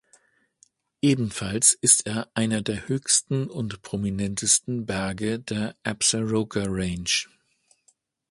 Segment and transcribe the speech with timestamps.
[1.03, 7.27] Ebenfalls ist er einer der höchsten und prominentesten Berge der Absaroka Range.